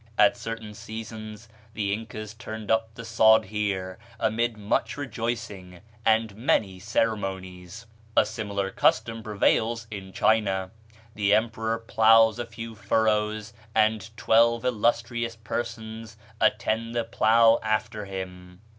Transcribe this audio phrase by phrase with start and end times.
[0.17, 6.79] At certain seasons the Incas turned up the sod here, amid much rejoicing, and many
[6.79, 7.85] ceremonies.
[8.17, 10.71] A similar custom prevails in China:
[11.13, 18.59] The emperor ploughs a few furrows, and twelve illustrious persons attend the plough after him.